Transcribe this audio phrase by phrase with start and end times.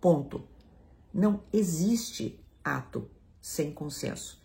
[0.00, 0.46] Ponto.
[1.12, 3.10] Não existe ato
[3.40, 4.38] sem consenso.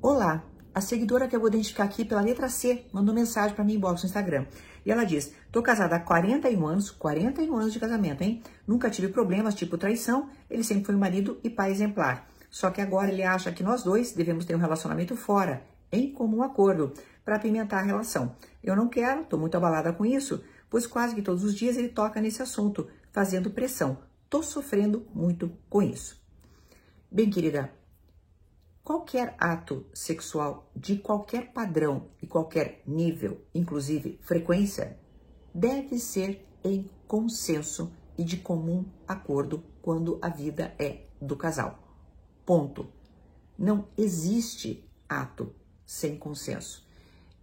[0.00, 3.74] Olá, a seguidora que eu vou identificar aqui pela letra C mandou mensagem para mim
[3.74, 4.46] inbox no Instagram.
[4.84, 8.42] E ela diz: Tô casada há 41 anos, 41 anos de casamento, hein?
[8.66, 12.26] Nunca tive problemas tipo traição, ele sempre foi um marido e pai exemplar.
[12.50, 16.42] Só que agora ele acha que nós dois devemos ter um relacionamento fora, em comum
[16.42, 18.34] acordo, para apimentar a relação.
[18.64, 21.90] Eu não quero, tô muito abalada com isso, pois quase que todos os dias ele
[21.90, 23.98] toca nesse assunto, fazendo pressão.
[24.32, 26.18] Tô sofrendo muito com isso.
[27.10, 27.70] Bem, querida,
[28.82, 34.98] qualquer ato sexual de qualquer padrão e qualquer nível, inclusive frequência,
[35.54, 41.78] deve ser em consenso e de comum acordo quando a vida é do casal.
[42.46, 42.90] Ponto.
[43.58, 45.54] Não existe ato
[45.84, 46.88] sem consenso.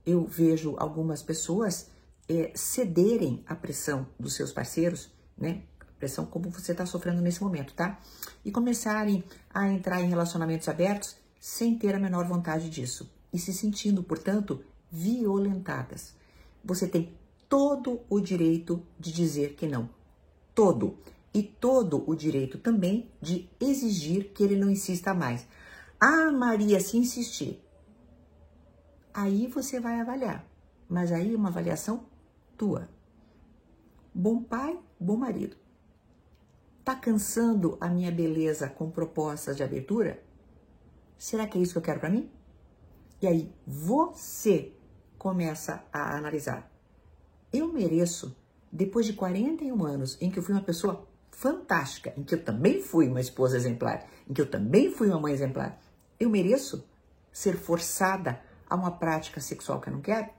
[0.03, 1.91] Eu vejo algumas pessoas
[2.27, 5.65] é, cederem à pressão dos seus parceiros, né?
[5.99, 7.99] Pressão como você está sofrendo nesse momento, tá?
[8.43, 13.53] E começarem a entrar em relacionamentos abertos sem ter a menor vontade disso e se
[13.53, 16.15] sentindo, portanto, violentadas.
[16.63, 17.13] Você tem
[17.47, 19.89] todo o direito de dizer que não.
[20.55, 20.97] Todo.
[21.33, 25.45] E todo o direito também de exigir que ele não insista mais.
[25.99, 27.61] Ah, Maria, se insistir.
[29.13, 30.45] Aí você vai avaliar.
[30.87, 32.05] Mas aí é uma avaliação
[32.57, 32.89] tua.
[34.13, 35.55] Bom pai, bom marido.
[36.83, 40.23] Tá cansando a minha beleza com propostas de abertura?
[41.17, 42.31] Será que é isso que eu quero para mim?
[43.21, 44.73] E aí você
[45.17, 46.71] começa a analisar.
[47.51, 48.35] Eu mereço,
[48.71, 52.81] depois de 41 anos em que eu fui uma pessoa fantástica, em que eu também
[52.81, 55.79] fui uma esposa exemplar, em que eu também fui uma mãe exemplar,
[56.19, 56.87] eu mereço
[57.31, 60.29] ser forçada a uma prática sexual que eu não quero?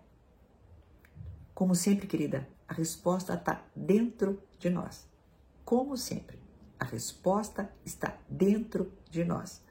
[1.55, 5.07] Como sempre, querida, a resposta está dentro de nós.
[5.71, 6.37] Como sempre,
[6.81, 9.63] a resposta está dentro de nós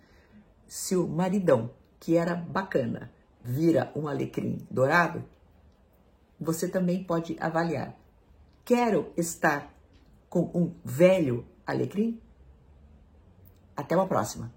[0.65, 3.11] se o maridão, que era bacana,
[3.43, 5.25] vira um alecrim dourado,
[6.39, 7.99] você também pode avaliar.
[8.63, 9.75] Quero estar
[10.29, 12.21] com um velho alecrim?
[13.75, 14.53] Até uma próxima.